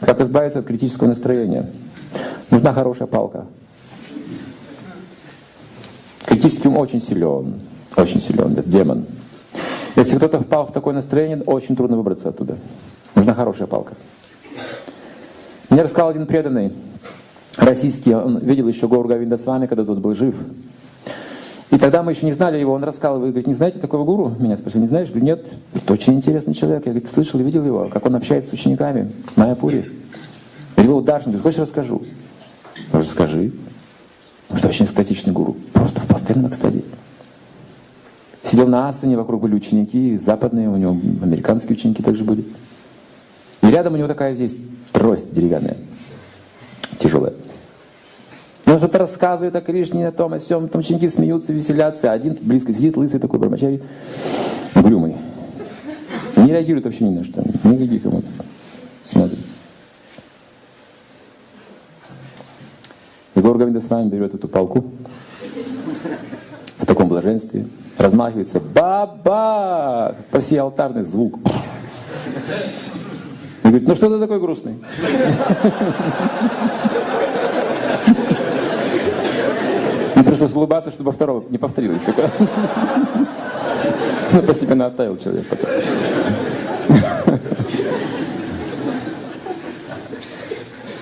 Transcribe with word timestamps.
Как 0.00 0.20
избавиться 0.20 0.58
от 0.58 0.66
критического 0.66 1.08
настроения? 1.08 1.70
Нужна 2.50 2.72
хорошая 2.72 3.08
палка. 3.08 3.46
Критический 6.26 6.68
ум 6.68 6.76
очень 6.76 7.00
силен. 7.00 7.60
Очень 7.96 8.20
силен, 8.20 8.52
это 8.52 8.68
демон. 8.68 9.06
Если 9.96 10.16
кто-то 10.16 10.40
впал 10.40 10.66
в 10.66 10.72
такое 10.72 10.92
настроение, 10.94 11.42
очень 11.46 11.76
трудно 11.76 11.96
выбраться 11.96 12.28
оттуда. 12.28 12.56
Нужна 13.14 13.32
хорошая 13.32 13.66
палка. 13.66 13.94
Мне 15.70 15.82
рассказал 15.82 16.10
один 16.10 16.26
преданный, 16.26 16.72
российский, 17.56 18.14
он 18.14 18.38
видел 18.38 18.68
еще 18.68 18.86
Гуру 18.88 19.08
Говинда 19.08 19.36
с 19.36 19.46
вами, 19.46 19.66
когда 19.66 19.84
тот 19.84 19.98
был 19.98 20.14
жив. 20.14 20.34
И 21.70 21.78
тогда 21.78 22.02
мы 22.02 22.12
еще 22.12 22.26
не 22.26 22.32
знали 22.32 22.58
его, 22.58 22.72
он 22.72 22.84
рассказал, 22.84 23.18
вы 23.18 23.28
говорите, 23.28 23.48
не 23.48 23.54
знаете 23.54 23.78
такого 23.80 24.04
гуру? 24.04 24.34
Меня 24.38 24.56
спросили, 24.56 24.82
не 24.82 24.88
знаешь? 24.88 25.08
Говорю, 25.08 25.26
нет, 25.26 25.46
это 25.74 25.92
очень 25.92 26.14
интересный 26.14 26.54
человек. 26.54 26.86
Я 26.86 26.92
говорю, 26.92 27.08
слышал 27.08 27.40
и 27.40 27.42
видел 27.42 27.64
его, 27.64 27.88
как 27.92 28.06
он 28.06 28.14
общается 28.14 28.50
с 28.50 28.52
учениками 28.52 29.10
говорю, 30.86 31.00
Даршин, 31.00 31.32
ты 31.32 31.38
хочешь 31.38 31.58
расскажу? 31.58 32.02
Я 32.92 33.00
расскажи. 33.00 33.52
Потому 34.48 34.58
что 34.58 34.68
очень 34.68 34.86
экстатичный 34.86 35.32
гуру. 35.32 35.56
Просто 35.72 36.00
в 36.00 36.06
постоянном 36.06 36.50
экстазе. 36.50 36.84
Сидел 38.44 38.68
на 38.68 38.88
астане, 38.88 39.16
вокруг 39.16 39.42
были 39.42 39.54
ученики, 39.54 40.16
западные, 40.18 40.68
у 40.68 40.76
него 40.76 40.96
американские 41.20 41.76
ученики 41.76 42.02
также 42.02 42.22
были. 42.22 42.44
И 43.62 43.66
рядом 43.66 43.94
у 43.94 43.96
него 43.96 44.06
такая 44.06 44.34
здесь 44.34 44.54
трость 44.92 45.34
деревянная, 45.34 45.76
тяжелая. 47.00 47.32
Он 48.76 48.80
что-то 48.80 48.98
рассказывает 48.98 49.56
о 49.56 49.62
Кришне, 49.62 50.06
о 50.06 50.12
том, 50.12 50.34
о 50.34 50.38
всем. 50.38 50.68
Там 50.68 50.80
ученики 50.80 51.08
смеются, 51.08 51.50
веселятся. 51.50 52.12
Один 52.12 52.36
близко 52.38 52.74
сидит, 52.74 52.98
лысый 52.98 53.18
такой, 53.18 53.38
брамачарий, 53.38 53.82
угрюмый. 54.74 55.16
Не 56.36 56.48
реагирует 56.48 56.84
вообще 56.84 57.04
ни 57.04 57.16
на 57.16 57.24
что. 57.24 57.42
Никаких 57.64 58.04
эмоций. 58.04 58.28
Смотрит. 59.02 59.38
Егор 63.34 63.56
Говинда 63.56 63.80
с 63.80 63.88
вами 63.88 64.10
берет 64.10 64.34
эту 64.34 64.46
палку 64.46 64.84
в 66.76 66.84
таком 66.84 67.08
блаженстве, 67.08 67.64
размахивается, 67.96 68.60
баба, 68.60 70.16
по 70.30 70.40
всей 70.40 70.60
алтарный 70.60 71.04
звук. 71.04 71.38
И 73.62 73.68
говорит, 73.68 73.88
ну 73.88 73.94
что 73.94 74.10
ты 74.10 74.20
такой 74.20 74.38
грустный? 74.38 74.76
Мне 80.16 80.24
пришлось 80.24 80.54
улыбаться, 80.54 80.90
чтобы 80.90 81.12
второго 81.12 81.44
не 81.50 81.58
повторилось. 81.58 82.00
Такое. 82.00 82.30
Ну, 84.32 84.42
постепенно 84.42 84.86
оттаял 84.86 85.18
человек 85.18 85.46
потом. 85.46 85.70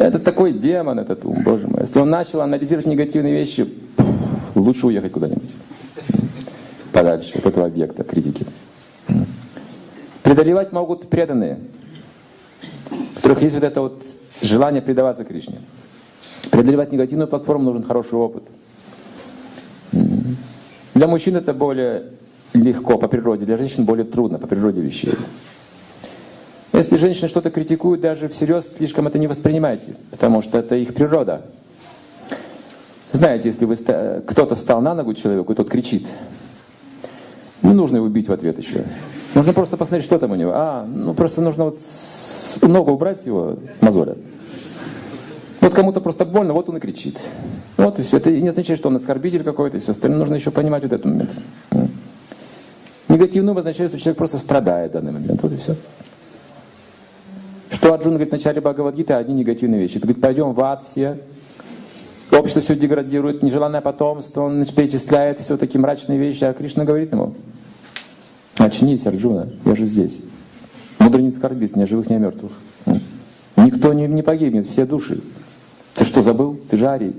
Это 0.01 0.19
такой 0.19 0.53
демон, 0.53 0.99
этот 0.99 1.25
ум, 1.25 1.45
боже 1.45 1.69
мой. 1.69 1.83
Если 1.83 2.01
он 2.01 2.11
начал 2.11 2.41
анализировать 2.41 2.87
негативные 2.87 3.33
вещи, 3.35 3.69
лучше 4.57 4.89
уехать 4.89 5.13
куда-нибудь. 5.13 5.55
Подальше 6.93 7.39
от 7.39 7.47
этого 7.47 7.67
объекта 7.67 8.03
критики. 8.03 8.45
Преодолевать 10.25 10.73
могут 10.73 11.09
преданные, 11.09 11.61
у 12.91 13.15
которых 13.15 13.43
есть 13.43 13.55
вот 13.55 13.63
это 13.63 13.81
вот 13.81 14.03
желание 14.43 14.83
предаваться 14.83 15.25
Кришне. 15.25 15.59
Преодолевать 16.51 16.91
негативную 16.91 17.29
платформу 17.29 17.67
нужен 17.67 17.85
хороший 17.85 18.15
опыт– 18.15 18.43
для 20.95 21.07
мужчин 21.07 21.37
это 21.37 21.53
более 21.53 22.05
легко 22.53 22.99
по 22.99 23.09
природе, 23.09 23.45
для 23.45 23.57
женщин 23.57 23.85
более 23.85 24.05
трудно 24.05 24.39
по 24.39 24.47
природе 24.47 24.81
вещей. 24.81 25.15
Если 26.73 26.97
женщины 26.97 27.29
что-то 27.29 27.51
критикуют, 27.51 28.01
даже 28.01 28.29
всерьез 28.29 28.65
слишком 28.77 29.07
это 29.07 29.19
не 29.19 29.27
воспринимайте, 29.27 29.95
потому 30.11 30.43
что 30.43 30.59
это 30.59 30.77
их 30.77 30.95
природа. 30.95 31.43
Знаете, 33.13 33.49
если 33.49 33.65
вы 33.65 33.77
кто-то 33.77 34.57
встал 34.57 34.81
на 34.81 34.95
ногу 34.95 35.15
человеку, 35.15 35.53
и 35.53 35.55
тот 35.55 35.71
кричит, 35.71 36.07
не 37.63 37.73
нужно 37.73 37.97
его 37.97 38.09
бить 38.09 38.29
в 38.29 38.33
ответ 38.33 38.59
еще. 38.59 38.85
Нужно 39.35 39.53
просто 39.53 39.77
посмотреть, 39.77 40.05
что 40.05 40.19
там 40.19 40.33
у 40.33 40.35
него. 40.35 40.53
А, 40.55 40.85
ну 40.85 41.15
просто 41.15 41.41
нужно 41.41 41.67
вот 41.67 41.79
ногу 42.63 42.93
убрать 42.93 43.25
его, 43.25 43.57
мозоля. 43.81 44.17
Вот 45.65 45.73
кому-то 45.73 46.03
просто 46.03 46.27
больно, 46.27 46.53
вот 46.53 46.69
он 46.69 46.77
и 46.77 46.81
кричит. 46.81 47.19
Вот 47.79 47.99
и 47.99 48.03
все. 48.03 48.19
Это 48.19 48.31
не 48.31 48.49
означает, 48.49 48.79
что 48.79 48.91
он 48.91 48.97
оскорбитель 48.97 49.43
какой-то, 49.43 49.79
и 49.79 49.81
все 49.81 49.93
остальное. 49.93 50.19
Нужно 50.19 50.35
еще 50.35 50.51
понимать 50.51 50.83
вот 50.83 50.93
этот 50.93 51.07
момент. 51.07 51.31
Негативный 53.09 53.53
ум 53.53 53.57
означает, 53.57 53.91
что 53.91 53.99
человек 53.99 54.19
просто 54.19 54.37
страдает 54.37 54.91
в 54.91 54.95
данный 54.95 55.13
момент. 55.13 55.43
Вот 55.43 55.53
и 55.53 55.57
все. 55.57 55.75
Что 57.71 57.95
Арджун 57.95 58.13
говорит 58.13 58.29
в 58.29 58.33
начале 58.33 58.61
Бхагавадгиты, 58.61 59.15
одни 59.15 59.37
негативные 59.37 59.81
вещи. 59.81 59.93
Это 59.93 60.01
говорит, 60.01 60.21
пойдем 60.21 60.53
в 60.53 60.61
ад 60.61 60.85
все, 60.87 61.19
общество 62.31 62.61
все 62.61 62.77
деградирует, 62.77 63.43
нежеланное 63.43 63.81
потомство, 63.81 64.43
он 64.43 64.67
перечисляет 64.67 65.41
все 65.41 65.57
такие 65.57 65.81
мрачные 65.81 66.19
вещи, 66.19 66.45
а 66.45 66.53
Кришна 66.53 66.85
говорит 66.85 67.11
ему, 67.11 67.37
очнись, 68.59 69.07
Арджуна, 69.07 69.49
я 69.65 69.75
же 69.75 69.87
здесь. 69.87 70.19
Мудрый 70.99 71.25
не 71.25 71.31
скорбит, 71.31 71.75
о 71.79 71.87
живых, 71.87 72.11
о 72.11 72.19
мертвых. 72.19 72.53
Никто 73.57 73.95
не, 73.95 74.07
не 74.09 74.21
погибнет, 74.21 74.67
все 74.67 74.85
души. 74.85 75.23
Что, 76.15 76.23
забыл? 76.23 76.57
Ты 76.71 76.77
же 76.77 76.87
арий. 76.87 77.13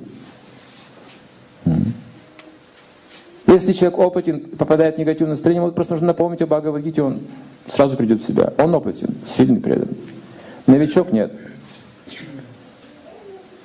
Если 3.46 3.74
человек 3.74 4.00
опытен, 4.00 4.40
попадает 4.58 4.96
в 4.96 5.00
негативное 5.00 5.32
настроение, 5.32 5.62
вот 5.62 5.76
просто 5.76 5.96
нужно 5.96 6.08
напомнить 6.08 6.42
о 6.42 6.48
Бхагавадгите, 6.48 7.04
он 7.04 7.20
сразу 7.68 7.98
придет 7.98 8.22
в 8.22 8.26
себя. 8.26 8.54
Он 8.58 8.74
опытен, 8.74 9.14
сильный 9.28 9.60
предан. 9.60 9.90
Новичок 10.66 11.12
нет. 11.12 11.34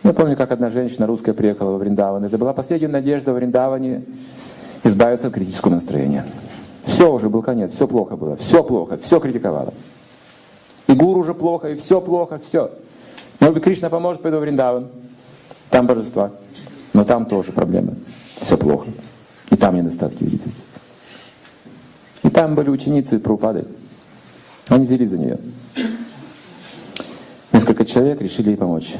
Я 0.02 0.12
помню, 0.14 0.36
как 0.36 0.50
одна 0.50 0.68
женщина 0.68 1.06
русская 1.06 1.32
приехала 1.32 1.70
во 1.70 1.78
Вриндаван. 1.78 2.24
Это 2.24 2.36
была 2.36 2.52
последняя 2.52 2.88
надежда 2.88 3.32
в 3.32 3.36
Вриндаване 3.36 4.02
избавиться 4.82 5.28
от 5.28 5.34
критического 5.34 5.74
настроения. 5.74 6.26
Все 6.86 7.08
уже 7.08 7.28
был 7.28 7.42
конец, 7.42 7.70
все 7.72 7.86
плохо 7.86 8.16
было, 8.16 8.36
все 8.36 8.64
плохо, 8.64 8.98
все 9.00 9.20
критиковало. 9.20 9.74
И 10.88 10.92
гуру 10.92 11.20
уже 11.20 11.34
плохо, 11.34 11.68
и 11.68 11.76
все 11.76 12.00
плохо, 12.00 12.40
все. 12.48 12.72
Может 13.38 13.62
Кришна 13.62 13.90
поможет, 13.90 14.22
пойду 14.22 14.38
в 14.38 14.40
Вриндаван. 14.40 14.88
Там 15.70 15.86
божества. 15.86 16.32
Но 16.92 17.04
там 17.04 17.26
тоже 17.26 17.52
проблемы. 17.52 17.94
Все 18.40 18.56
плохо. 18.56 18.88
И 19.50 19.56
там 19.56 19.76
недостатки, 19.76 20.22
видите. 20.24 20.50
И 22.22 22.28
там 22.28 22.54
были 22.54 22.68
ученицы 22.68 23.18
Прабхупады. 23.18 23.64
Они 24.68 24.86
взялись 24.86 25.10
за 25.10 25.18
нее. 25.18 25.38
Несколько 27.52 27.84
человек 27.84 28.20
решили 28.20 28.50
ей 28.50 28.56
помочь. 28.56 28.94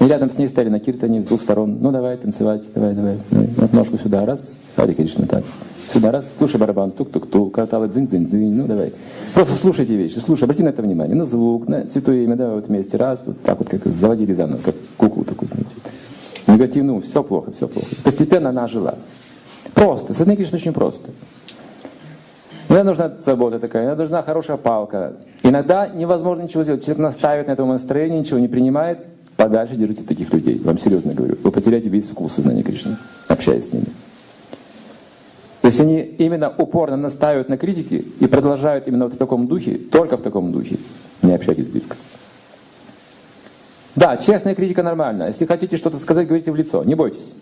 И 0.00 0.04
рядом 0.04 0.30
с 0.30 0.38
ней 0.38 0.48
стали 0.48 0.68
на 0.68 0.80
киртане 0.80 1.20
с 1.20 1.24
двух 1.24 1.42
сторон. 1.42 1.78
Ну 1.80 1.90
давай 1.90 2.16
танцевать, 2.16 2.64
давай, 2.74 2.94
давай. 2.94 3.18
Вот 3.30 3.72
ножку 3.72 3.98
сюда, 3.98 4.24
раз, 4.26 4.40
Хари 4.76 4.94
Кришна, 4.94 5.26
так. 5.26 5.44
Сюда, 5.92 6.10
раз, 6.10 6.24
слушай 6.38 6.58
барабан, 6.58 6.90
тук-тук-тук, 6.92 7.52
карталы 7.52 7.86
дзынь-дзынь-дзынь, 7.86 8.54
ну 8.54 8.66
давай. 8.66 8.94
Просто 9.34 9.54
слушайте 9.56 9.94
вещи, 9.94 10.18
слушай, 10.20 10.44
обрати 10.44 10.62
на 10.62 10.70
это 10.70 10.80
внимание, 10.80 11.14
на 11.14 11.26
звук, 11.26 11.68
на 11.68 11.86
святое 11.86 12.24
имя, 12.24 12.34
давай 12.34 12.54
вот 12.54 12.68
вместе, 12.68 12.96
раз, 12.96 13.22
вот 13.26 13.42
так 13.42 13.58
вот, 13.58 13.68
как 13.68 13.84
заводили 13.84 14.32
заново, 14.32 14.60
как 14.64 14.74
куклу 14.96 15.24
такую, 15.24 15.48
знаете. 15.48 15.70
Негативную, 16.46 17.02
все 17.02 17.22
плохо, 17.22 17.52
все 17.52 17.68
плохо. 17.68 17.88
Постепенно 18.04 18.48
она 18.48 18.66
жила. 18.68 18.94
Просто, 19.74 20.14
с 20.14 20.20
одной 20.20 20.36
Кришной 20.36 20.60
очень 20.60 20.72
просто. 20.72 21.10
Мне 22.70 22.84
нужна 22.84 23.12
забота 23.26 23.58
такая, 23.58 23.86
мне 23.86 23.94
нужна 23.94 24.22
хорошая 24.22 24.56
палка. 24.56 25.12
Иногда 25.42 25.88
невозможно 25.88 26.42
ничего 26.42 26.62
сделать. 26.62 26.82
Человек 26.84 27.02
наставит 27.02 27.48
на 27.48 27.52
этом 27.52 27.68
настроении, 27.68 28.20
ничего 28.20 28.38
не 28.38 28.48
принимает, 28.48 29.00
подальше 29.36 29.76
держите 29.76 30.04
таких 30.04 30.32
людей. 30.32 30.58
Вам 30.64 30.78
серьезно 30.78 31.12
говорю. 31.12 31.36
Вы 31.42 31.50
потеряете 31.50 31.90
весь 31.90 32.06
вкус 32.06 32.32
сознания 32.32 32.62
Кришны, 32.62 32.96
общаясь 33.28 33.68
с 33.68 33.72
ними. 33.74 33.86
Если 35.72 35.84
они 35.84 36.02
именно 36.18 36.50
упорно 36.50 36.98
настаивают 36.98 37.48
на 37.48 37.56
критике 37.56 38.04
и 38.20 38.26
продолжают 38.26 38.86
именно 38.86 39.06
вот 39.06 39.14
в 39.14 39.16
таком 39.16 39.46
духе, 39.46 39.78
только 39.78 40.18
в 40.18 40.20
таком 40.20 40.52
духе, 40.52 40.76
не 41.22 41.32
общайтесь 41.34 41.64
близко. 41.64 41.96
Да, 43.96 44.18
честная 44.18 44.54
критика 44.54 44.82
нормальна. 44.82 45.28
Если 45.28 45.46
хотите 45.46 45.78
что-то 45.78 45.98
сказать, 45.98 46.26
говорите 46.26 46.52
в 46.52 46.56
лицо, 46.56 46.84
не 46.84 46.94
бойтесь. 46.94 47.32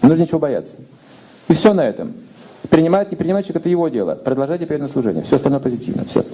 Не 0.00 0.08
нужно 0.08 0.22
ничего 0.22 0.38
бояться. 0.38 0.72
И 1.48 1.52
все 1.52 1.74
на 1.74 1.86
этом. 1.86 2.14
Принимает, 2.70 3.10
не 3.10 3.18
принимает 3.18 3.44
человек, 3.44 3.60
это 3.60 3.68
его 3.68 3.86
дело. 3.90 4.14
Продолжайте 4.14 4.64
преданное 4.64 4.90
служение. 4.90 5.22
Все 5.22 5.36
остальное 5.36 5.60
позитивно. 5.60 6.06
Все. 6.06 6.24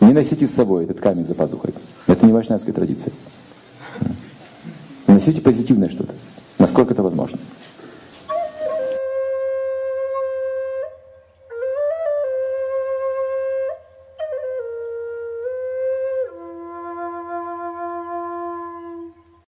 Не 0.00 0.14
носите 0.14 0.46
с 0.46 0.54
собой 0.54 0.84
этот 0.84 0.98
камень 0.98 1.26
за 1.26 1.34
пазухой. 1.34 1.74
Это 2.06 2.24
не 2.24 2.32
вайшнавская 2.32 2.72
традиция. 2.72 3.12
Носите 5.06 5.42
позитивное 5.42 5.90
что-то, 5.90 6.14
насколько 6.58 6.94
это 6.94 7.02
возможно. 7.02 7.38